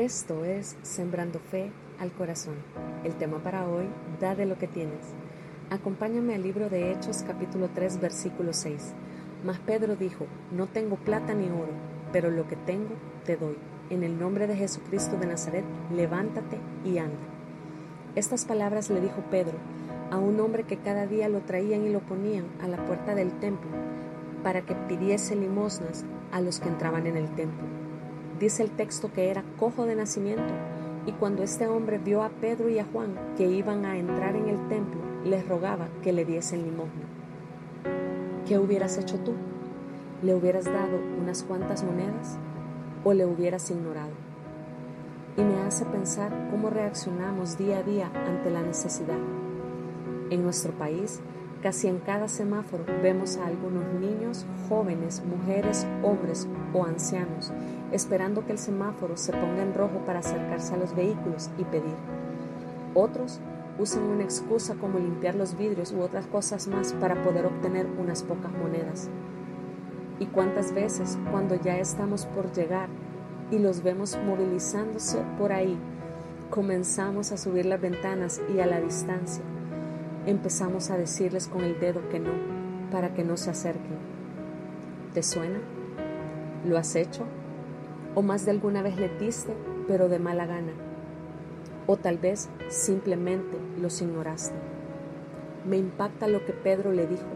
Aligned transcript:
Esto 0.00 0.46
es 0.46 0.78
Sembrando 0.80 1.38
Fe 1.38 1.70
al 1.98 2.10
Corazón. 2.10 2.54
El 3.04 3.16
tema 3.16 3.42
para 3.42 3.68
hoy, 3.68 3.84
da 4.18 4.34
de 4.34 4.46
lo 4.46 4.56
que 4.56 4.66
tienes. 4.66 5.04
Acompáñame 5.68 6.34
al 6.34 6.42
libro 6.42 6.70
de 6.70 6.90
Hechos 6.90 7.22
capítulo 7.22 7.68
3 7.74 8.00
versículo 8.00 8.54
6. 8.54 8.94
Mas 9.44 9.58
Pedro 9.58 9.96
dijo, 9.96 10.24
no 10.52 10.68
tengo 10.68 10.96
plata 10.96 11.34
ni 11.34 11.50
oro, 11.50 11.74
pero 12.14 12.30
lo 12.30 12.48
que 12.48 12.56
tengo 12.56 12.94
te 13.26 13.36
doy. 13.36 13.58
En 13.90 14.02
el 14.02 14.18
nombre 14.18 14.46
de 14.46 14.56
Jesucristo 14.56 15.18
de 15.18 15.26
Nazaret, 15.26 15.66
levántate 15.94 16.56
y 16.82 16.96
anda. 16.96 17.20
Estas 18.14 18.46
palabras 18.46 18.88
le 18.88 19.02
dijo 19.02 19.22
Pedro 19.30 19.58
a 20.10 20.16
un 20.16 20.40
hombre 20.40 20.62
que 20.62 20.78
cada 20.78 21.06
día 21.06 21.28
lo 21.28 21.40
traían 21.40 21.84
y 21.84 21.90
lo 21.90 22.00
ponían 22.00 22.46
a 22.62 22.68
la 22.68 22.78
puerta 22.86 23.14
del 23.14 23.38
templo 23.38 23.70
para 24.42 24.62
que 24.62 24.74
pidiese 24.74 25.36
limosnas 25.36 26.06
a 26.32 26.40
los 26.40 26.58
que 26.58 26.70
entraban 26.70 27.06
en 27.06 27.18
el 27.18 27.28
templo. 27.34 27.79
Dice 28.40 28.62
el 28.62 28.70
texto 28.70 29.12
que 29.12 29.30
era 29.30 29.44
cojo 29.58 29.84
de 29.84 29.94
nacimiento 29.94 30.54
y 31.06 31.12
cuando 31.12 31.42
este 31.42 31.66
hombre 31.66 31.98
vio 31.98 32.22
a 32.22 32.30
Pedro 32.30 32.70
y 32.70 32.78
a 32.78 32.86
Juan 32.86 33.14
que 33.36 33.46
iban 33.46 33.84
a 33.84 33.98
entrar 33.98 34.34
en 34.34 34.48
el 34.48 34.68
templo, 34.68 35.00
les 35.24 35.46
rogaba 35.46 35.88
que 36.02 36.12
le 36.12 36.24
diesen 36.24 36.62
limosna. 36.62 37.04
¿Qué 38.48 38.58
hubieras 38.58 38.96
hecho 38.96 39.18
tú? 39.18 39.34
¿Le 40.22 40.34
hubieras 40.34 40.64
dado 40.64 40.98
unas 41.20 41.42
cuantas 41.42 41.84
monedas 41.84 42.38
o 43.04 43.12
le 43.12 43.26
hubieras 43.26 43.70
ignorado? 43.70 44.12
Y 45.36 45.42
me 45.42 45.60
hace 45.60 45.84
pensar 45.84 46.48
cómo 46.50 46.70
reaccionamos 46.70 47.58
día 47.58 47.78
a 47.78 47.82
día 47.82 48.10
ante 48.26 48.50
la 48.50 48.62
necesidad. 48.62 49.18
En 50.30 50.42
nuestro 50.42 50.72
país, 50.72 51.20
Casi 51.62 51.88
en 51.88 51.98
cada 51.98 52.26
semáforo 52.26 52.84
vemos 53.02 53.36
a 53.36 53.46
algunos 53.46 53.84
niños, 54.00 54.46
jóvenes, 54.70 55.22
mujeres, 55.26 55.86
hombres 56.02 56.48
o 56.72 56.84
ancianos 56.84 57.52
esperando 57.92 58.46
que 58.46 58.52
el 58.52 58.58
semáforo 58.58 59.16
se 59.16 59.32
ponga 59.32 59.62
en 59.62 59.74
rojo 59.74 59.98
para 60.06 60.20
acercarse 60.20 60.74
a 60.74 60.76
los 60.78 60.94
vehículos 60.94 61.50
y 61.58 61.64
pedir. 61.64 61.96
Otros 62.94 63.40
usan 63.78 64.04
una 64.04 64.22
excusa 64.22 64.76
como 64.76 64.98
limpiar 64.98 65.34
los 65.34 65.56
vidrios 65.56 65.92
u 65.92 66.00
otras 66.00 66.26
cosas 66.26 66.68
más 66.68 66.92
para 66.94 67.22
poder 67.22 67.46
obtener 67.46 67.86
unas 67.98 68.22
pocas 68.22 68.52
monedas. 68.52 69.10
¿Y 70.18 70.26
cuántas 70.26 70.72
veces 70.72 71.18
cuando 71.30 71.56
ya 71.56 71.78
estamos 71.78 72.26
por 72.26 72.52
llegar 72.52 72.88
y 73.50 73.58
los 73.58 73.82
vemos 73.82 74.16
movilizándose 74.24 75.18
por 75.36 75.52
ahí, 75.52 75.76
comenzamos 76.48 77.32
a 77.32 77.36
subir 77.36 77.66
las 77.66 77.80
ventanas 77.80 78.40
y 78.54 78.60
a 78.60 78.66
la 78.66 78.80
distancia 78.80 79.42
empezamos 80.26 80.90
a 80.90 80.98
decirles 80.98 81.48
con 81.48 81.62
el 81.62 81.78
dedo 81.80 82.08
que 82.08 82.20
no, 82.20 82.32
para 82.90 83.14
que 83.14 83.24
no 83.24 83.36
se 83.36 83.50
acerquen. 83.50 84.19
¿Te 85.14 85.22
suena? 85.22 85.58
¿Lo 86.64 86.78
has 86.78 86.94
hecho? 86.94 87.24
¿O 88.14 88.22
más 88.22 88.44
de 88.44 88.52
alguna 88.52 88.82
vez 88.82 88.96
le 88.96 89.08
diste, 89.18 89.54
pero 89.88 90.08
de 90.08 90.18
mala 90.18 90.46
gana? 90.46 90.72
¿O 91.86 91.96
tal 91.96 92.18
vez 92.18 92.48
simplemente 92.68 93.56
los 93.80 94.00
ignoraste? 94.02 94.54
Me 95.66 95.76
impacta 95.76 96.28
lo 96.28 96.44
que 96.44 96.52
Pedro 96.52 96.92
le 96.92 97.06
dijo. 97.06 97.28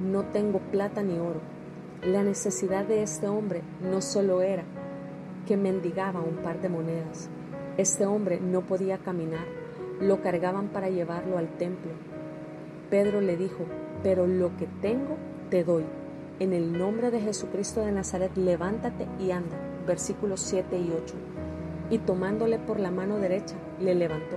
No 0.00 0.24
tengo 0.24 0.58
plata 0.58 1.02
ni 1.02 1.18
oro. 1.18 1.40
La 2.04 2.22
necesidad 2.22 2.84
de 2.84 3.02
este 3.02 3.26
hombre 3.26 3.62
no 3.82 4.00
solo 4.00 4.42
era 4.42 4.64
que 5.46 5.56
mendigaba 5.56 6.20
un 6.20 6.36
par 6.36 6.60
de 6.60 6.68
monedas. 6.68 7.28
Este 7.76 8.06
hombre 8.06 8.40
no 8.40 8.62
podía 8.62 8.98
caminar. 8.98 9.46
Lo 10.00 10.22
cargaban 10.22 10.68
para 10.68 10.88
llevarlo 10.88 11.38
al 11.38 11.48
templo 11.58 11.90
Pedro 12.90 13.20
le 13.20 13.36
dijo, 13.36 13.66
pero 14.02 14.26
lo 14.26 14.56
que 14.56 14.66
tengo 14.80 15.16
te 15.50 15.62
doy. 15.62 15.84
En 16.40 16.52
el 16.52 16.78
nombre 16.78 17.10
de 17.10 17.20
Jesucristo 17.20 17.80
de 17.80 17.90
Nazaret, 17.90 18.30
levántate 18.36 19.08
y 19.18 19.32
anda. 19.32 19.56
Versículos 19.88 20.40
7 20.40 20.78
y 20.78 20.92
8. 20.92 21.14
Y 21.90 21.98
tomándole 21.98 22.60
por 22.60 22.78
la 22.78 22.92
mano 22.92 23.18
derecha, 23.18 23.56
le 23.80 23.96
levantó, 23.96 24.36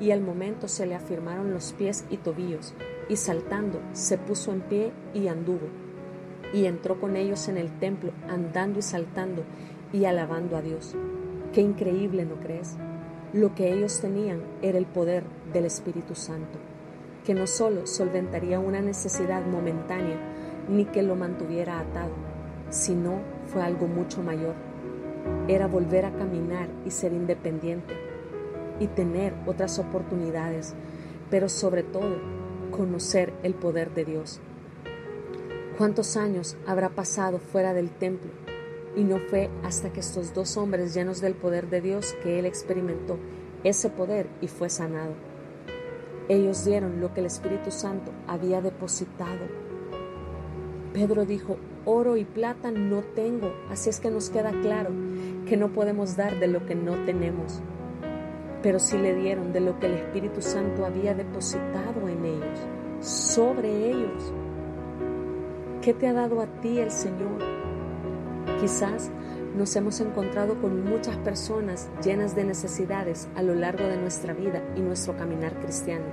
y 0.00 0.10
al 0.12 0.22
momento 0.22 0.68
se 0.68 0.86
le 0.86 0.94
afirmaron 0.94 1.52
los 1.52 1.74
pies 1.74 2.06
y 2.08 2.16
tobillos, 2.16 2.72
y 3.10 3.16
saltando, 3.16 3.80
se 3.92 4.16
puso 4.16 4.52
en 4.52 4.62
pie 4.62 4.92
y 5.12 5.28
anduvo. 5.28 5.68
Y 6.54 6.64
entró 6.64 6.98
con 6.98 7.14
ellos 7.14 7.46
en 7.48 7.58
el 7.58 7.78
templo, 7.78 8.12
andando 8.26 8.78
y 8.78 8.82
saltando, 8.82 9.42
y 9.92 10.06
alabando 10.06 10.56
a 10.56 10.62
Dios. 10.62 10.94
Qué 11.52 11.60
increíble, 11.60 12.24
¿no 12.24 12.36
crees? 12.36 12.76
Lo 13.34 13.54
que 13.54 13.70
ellos 13.70 14.00
tenían 14.00 14.40
era 14.62 14.78
el 14.78 14.86
poder 14.86 15.24
del 15.52 15.66
Espíritu 15.66 16.14
Santo 16.14 16.58
que 17.24 17.34
no 17.34 17.46
solo 17.46 17.86
solventaría 17.86 18.60
una 18.60 18.82
necesidad 18.82 19.44
momentánea, 19.46 20.18
ni 20.68 20.84
que 20.84 21.02
lo 21.02 21.16
mantuviera 21.16 21.80
atado, 21.80 22.12
sino 22.70 23.20
fue 23.46 23.62
algo 23.62 23.86
mucho 23.86 24.22
mayor. 24.22 24.54
Era 25.48 25.66
volver 25.66 26.04
a 26.04 26.12
caminar 26.12 26.68
y 26.84 26.90
ser 26.90 27.12
independiente 27.12 27.94
y 28.80 28.86
tener 28.88 29.34
otras 29.46 29.78
oportunidades, 29.78 30.74
pero 31.30 31.48
sobre 31.48 31.82
todo 31.82 32.16
conocer 32.70 33.32
el 33.42 33.54
poder 33.54 33.94
de 33.94 34.04
Dios. 34.04 34.40
¿Cuántos 35.78 36.16
años 36.16 36.56
habrá 36.66 36.90
pasado 36.90 37.38
fuera 37.38 37.72
del 37.72 37.90
templo? 37.90 38.30
Y 38.96 39.02
no 39.02 39.18
fue 39.18 39.50
hasta 39.64 39.92
que 39.92 40.00
estos 40.00 40.32
dos 40.32 40.56
hombres 40.56 40.94
llenos 40.94 41.20
del 41.20 41.34
poder 41.34 41.68
de 41.68 41.80
Dios 41.80 42.14
que 42.22 42.38
él 42.38 42.46
experimentó 42.46 43.18
ese 43.64 43.90
poder 43.90 44.28
y 44.40 44.46
fue 44.46 44.70
sanado. 44.70 45.14
Ellos 46.28 46.64
dieron 46.64 47.00
lo 47.00 47.12
que 47.12 47.20
el 47.20 47.26
Espíritu 47.26 47.70
Santo 47.70 48.12
había 48.26 48.60
depositado. 48.60 49.63
Pedro 50.94 51.26
dijo, 51.26 51.56
oro 51.84 52.16
y 52.16 52.24
plata 52.24 52.70
no 52.70 53.00
tengo, 53.16 53.52
así 53.68 53.90
es 53.90 53.98
que 53.98 54.12
nos 54.12 54.30
queda 54.30 54.52
claro 54.62 54.90
que 55.44 55.56
no 55.56 55.72
podemos 55.72 56.16
dar 56.16 56.38
de 56.38 56.46
lo 56.46 56.64
que 56.66 56.76
no 56.76 56.92
tenemos, 57.04 57.60
pero 58.62 58.78
sí 58.78 58.96
le 58.96 59.12
dieron 59.12 59.52
de 59.52 59.58
lo 59.58 59.80
que 59.80 59.86
el 59.86 59.94
Espíritu 59.94 60.40
Santo 60.40 60.86
había 60.86 61.12
depositado 61.12 62.08
en 62.08 62.24
ellos, 62.24 62.58
sobre 63.00 63.90
ellos. 63.90 64.32
¿Qué 65.82 65.94
te 65.94 66.06
ha 66.06 66.12
dado 66.12 66.40
a 66.40 66.46
ti 66.60 66.78
el 66.78 66.92
Señor? 66.92 67.42
Quizás 68.60 69.10
nos 69.56 69.74
hemos 69.74 69.98
encontrado 69.98 70.60
con 70.60 70.84
muchas 70.84 71.16
personas 71.16 71.90
llenas 72.04 72.36
de 72.36 72.44
necesidades 72.44 73.26
a 73.34 73.42
lo 73.42 73.56
largo 73.56 73.82
de 73.82 73.96
nuestra 73.96 74.32
vida 74.32 74.62
y 74.76 74.80
nuestro 74.80 75.16
caminar 75.16 75.58
cristiano. 75.58 76.06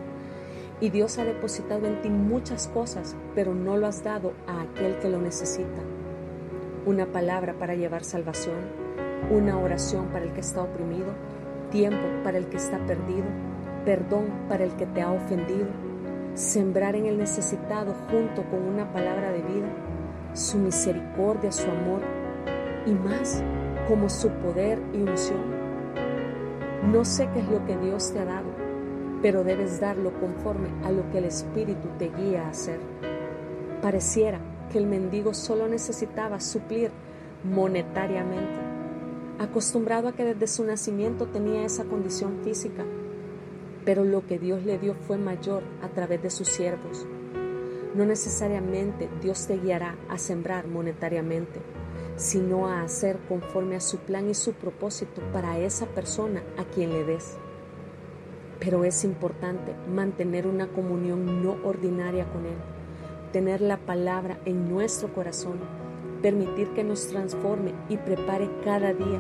Y 0.82 0.90
Dios 0.90 1.20
ha 1.20 1.24
depositado 1.24 1.86
en 1.86 2.02
ti 2.02 2.10
muchas 2.10 2.68
cosas, 2.68 3.16
pero 3.36 3.54
no 3.54 3.78
lo 3.78 3.86
has 3.86 4.04
dado 4.04 4.34
a 4.48 4.62
aquel 4.62 4.98
que 4.98 5.10
lo 5.10 5.22
necesita. 5.22 5.80
Una 6.88 7.06
palabra 7.06 7.54
para 7.54 7.76
llevar 7.76 8.04
salvación, 8.04 8.58
una 9.30 9.60
oración 9.60 10.08
para 10.08 10.26
el 10.26 10.34
que 10.34 10.40
está 10.40 10.64
oprimido, 10.64 11.14
tiempo 11.70 12.08
para 12.24 12.40
el 12.40 12.48
que 12.48 12.58
está 12.58 12.80
perdido, 12.80 13.26
perdón 13.86 14.26
para 14.50 14.64
el 14.64 14.76
que 14.76 14.88
te 14.88 15.04
ha 15.04 15.12
ofendido, 15.12 15.68
sembrar 16.34 16.96
en 16.96 17.06
el 17.06 17.20
necesitado 17.20 17.94
junto 18.10 18.44
con 18.50 18.64
una 18.64 18.92
palabra 18.92 19.32
de 19.32 19.44
vida, 19.44 19.68
su 20.34 20.58
misericordia, 20.58 21.52
su 21.52 21.70
amor 21.70 22.02
y 22.88 22.92
más 22.92 23.44
como 23.88 24.10
su 24.10 24.30
poder 24.30 24.82
y 24.94 25.02
unción. 25.02 25.62
No 26.92 27.06
sé 27.06 27.30
qué 27.34 27.42
es 27.42 27.50
lo 27.50 27.64
que 27.68 27.78
Dios 27.78 28.12
te 28.12 28.20
ha 28.20 28.26
dado, 28.26 28.61
pero 29.22 29.44
debes 29.44 29.80
darlo 29.80 30.12
conforme 30.20 30.70
a 30.84 30.92
lo 30.92 31.10
que 31.12 31.20
el 31.20 31.26
Espíritu 31.26 31.88
te 31.98 32.10
guía 32.10 32.46
a 32.46 32.50
hacer. 32.50 32.80
Pareciera 33.82 34.40
que 34.72 34.78
el 34.78 34.88
mendigo 34.88 35.34
solo 35.34 35.68
necesitaba 35.68 36.40
suplir 36.40 36.92
monetariamente, 37.44 38.60
acostumbrado 39.40 40.08
a 40.08 40.14
que 40.14 40.24
desde 40.24 40.48
su 40.48 40.64
nacimiento 40.64 41.28
tenía 41.28 41.66
esa 41.66 41.86
condición 41.86 42.40
física, 42.44 42.84
pero 43.86 44.04
lo 44.04 44.26
que 44.26 44.40
Dios 44.40 44.64
le 44.64 44.78
dio 44.78 44.94
fue 44.94 45.18
mayor 45.18 45.64
a 45.82 45.90
través 45.90 46.22
de 46.22 46.30
sus 46.30 46.48
siervos. 46.48 47.06
No 47.96 48.06
necesariamente 48.06 49.10
Dios 49.22 49.48
te 49.48 49.58
guiará 49.58 49.98
a 50.08 50.18
sembrar 50.18 50.68
monetariamente 50.68 51.60
sino 52.16 52.68
a 52.68 52.84
hacer 52.84 53.18
conforme 53.28 53.76
a 53.76 53.82
su 53.82 53.98
plan 53.98 54.30
y 54.30 54.34
su 54.34 54.54
propósito 54.54 55.22
para 55.34 55.58
esa 55.58 55.88
persona 55.88 56.44
a 56.58 56.64
quien 56.66 56.92
le 56.92 57.04
des. 57.04 57.38
Pero 58.62 58.86
es 58.86 59.04
importante 59.04 59.76
mantener 59.92 60.48
una 60.48 60.68
comunión 60.68 61.44
no 61.44 61.58
ordinaria 61.66 62.26
con 62.32 62.46
Él, 62.46 62.56
tener 63.34 63.60
la 63.60 63.78
palabra 63.78 64.40
en 64.46 64.70
nuestro 64.70 65.14
corazón, 65.14 65.60
permitir 66.22 66.70
que 66.70 66.84
nos 66.84 67.08
transforme 67.08 67.74
y 67.90 67.98
prepare 67.98 68.50
cada 68.64 68.94
día, 68.94 69.20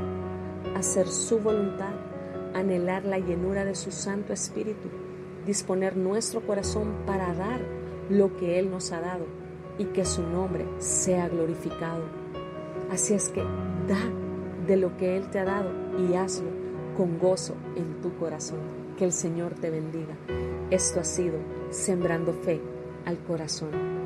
hacer 0.76 1.08
su 1.08 1.40
voluntad, 1.40 1.94
anhelar 2.54 3.04
la 3.04 3.18
llenura 3.18 3.66
de 3.66 3.76
su 3.76 3.92
Santo 3.92 4.32
Espíritu, 4.32 4.90
disponer 5.46 5.98
nuestro 5.98 6.42
corazón 6.42 6.94
para 7.08 7.34
dar 7.34 7.62
lo 8.10 8.38
que 8.38 8.60
Él 8.60 8.70
nos 8.70 8.92
ha 8.92 9.02
dado 9.02 9.26
y 9.78 9.86
que 9.86 10.06
su 10.06 10.22
nombre 10.22 10.66
sea 10.78 11.28
glorificado. 11.30 12.04
Así 12.92 13.16
es 13.16 13.30
que 13.30 13.42
da 13.42 14.00
de 14.68 14.78
lo 14.78 14.96
que 14.98 15.18
Él 15.18 15.30
te 15.32 15.40
ha 15.40 15.46
dado 15.46 15.72
y 15.98 16.14
hazlo 16.14 16.50
con 16.96 17.18
gozo 17.18 17.56
en 17.76 18.02
tu 18.02 18.16
corazón. 18.18 18.81
Que 19.02 19.06
el 19.06 19.14
Señor 19.14 19.56
te 19.56 19.72
bendiga. 19.72 20.16
Esto 20.70 21.00
ha 21.00 21.04
sido 21.04 21.40
Sembrando 21.72 22.34
Fe 22.34 22.62
al 23.04 23.18
Corazón. 23.24 24.01